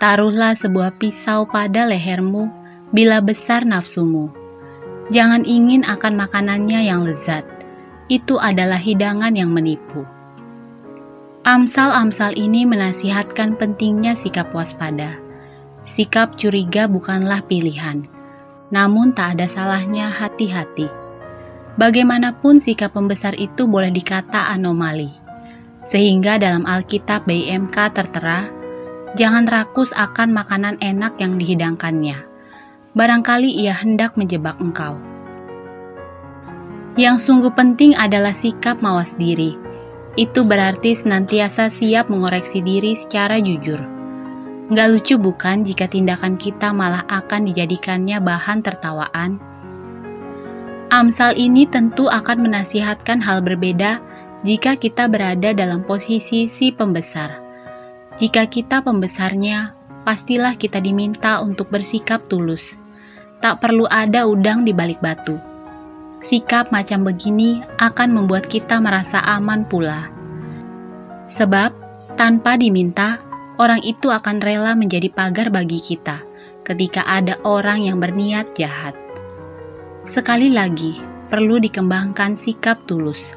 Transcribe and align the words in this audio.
Taruhlah 0.00 0.56
sebuah 0.56 0.96
pisau 0.96 1.44
pada 1.44 1.84
lehermu 1.84 2.48
bila 2.88 3.20
besar 3.20 3.68
nafsumu. 3.68 4.32
Jangan 5.12 5.44
ingin 5.44 5.84
akan 5.84 6.16
makanannya 6.16 6.88
yang 6.88 7.04
lezat 7.04 7.57
itu 8.08 8.40
adalah 8.40 8.80
hidangan 8.80 9.32
yang 9.36 9.52
menipu. 9.52 10.04
Amsal-amsal 11.48 12.36
ini 12.36 12.68
menasihatkan 12.68 13.56
pentingnya 13.56 14.12
sikap 14.12 14.52
waspada. 14.52 15.16
Sikap 15.80 16.36
curiga 16.36 16.84
bukanlah 16.84 17.40
pilihan, 17.48 18.04
namun 18.68 19.16
tak 19.16 19.38
ada 19.38 19.48
salahnya 19.48 20.12
hati-hati. 20.12 20.92
Bagaimanapun 21.80 22.60
sikap 22.60 22.92
pembesar 22.92 23.32
itu 23.38 23.64
boleh 23.64 23.88
dikata 23.88 24.52
anomali. 24.52 25.08
Sehingga 25.86 26.36
dalam 26.36 26.68
Alkitab 26.68 27.24
BMK 27.24 27.96
tertera, 27.96 28.50
jangan 29.16 29.48
rakus 29.48 29.96
akan 29.96 30.36
makanan 30.36 30.76
enak 30.84 31.16
yang 31.16 31.40
dihidangkannya. 31.40 32.28
Barangkali 32.92 33.48
ia 33.62 33.72
hendak 33.72 34.20
menjebak 34.20 34.60
engkau. 34.60 35.00
Yang 36.96 37.28
sungguh 37.28 37.52
penting 37.52 37.92
adalah 37.92 38.32
sikap 38.32 38.80
mawas 38.80 39.12
diri. 39.18 39.52
Itu 40.16 40.48
berarti 40.48 40.96
senantiasa 40.96 41.68
siap 41.68 42.08
mengoreksi 42.08 42.64
diri 42.64 42.96
secara 42.96 43.36
jujur. 43.36 43.78
Nggak 44.72 44.88
lucu 44.88 45.14
bukan 45.20 45.64
jika 45.64 45.84
tindakan 45.88 46.40
kita 46.40 46.72
malah 46.72 47.04
akan 47.04 47.48
dijadikannya 47.52 48.20
bahan 48.24 48.60
tertawaan? 48.64 49.30
Amsal 50.88 51.36
ini 51.36 51.68
tentu 51.68 52.08
akan 52.08 52.48
menasihatkan 52.48 53.20
hal 53.20 53.44
berbeda 53.44 54.00
jika 54.40 54.80
kita 54.80 55.04
berada 55.12 55.52
dalam 55.52 55.84
posisi 55.84 56.48
si 56.48 56.72
pembesar. 56.72 57.44
Jika 58.16 58.48
kita 58.48 58.80
pembesarnya, 58.80 59.76
pastilah 60.08 60.56
kita 60.56 60.80
diminta 60.80 61.44
untuk 61.44 61.68
bersikap 61.68 62.24
tulus. 62.32 62.80
Tak 63.38 63.60
perlu 63.60 63.84
ada 63.86 64.26
udang 64.26 64.64
di 64.64 64.72
balik 64.74 64.98
batu 64.98 65.47
sikap 66.18 66.74
macam 66.74 67.06
begini 67.06 67.62
akan 67.78 68.14
membuat 68.14 68.50
kita 68.50 68.82
merasa 68.82 69.22
aman 69.22 69.62
pula. 69.66 70.10
Sebab, 71.28 71.70
tanpa 72.18 72.58
diminta, 72.58 73.22
orang 73.60 73.82
itu 73.84 74.10
akan 74.10 74.42
rela 74.42 74.72
menjadi 74.74 75.12
pagar 75.12 75.52
bagi 75.52 75.78
kita 75.78 76.24
ketika 76.66 77.04
ada 77.06 77.38
orang 77.46 77.86
yang 77.86 78.02
berniat 78.02 78.52
jahat. 78.58 78.96
Sekali 80.02 80.48
lagi, 80.52 80.96
perlu 81.28 81.60
dikembangkan 81.60 82.32
sikap 82.32 82.84
tulus. 82.88 83.36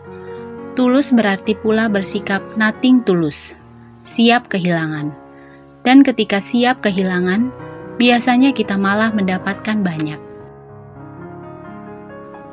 Tulus 0.72 1.12
berarti 1.12 1.52
pula 1.52 1.92
bersikap 1.92 2.40
nothing 2.56 3.04
tulus, 3.04 3.60
siap 4.08 4.48
kehilangan. 4.48 5.12
Dan 5.84 6.00
ketika 6.06 6.40
siap 6.40 6.80
kehilangan, 6.80 7.52
biasanya 8.00 8.56
kita 8.56 8.80
malah 8.80 9.12
mendapatkan 9.12 9.84
banyak. 9.84 10.31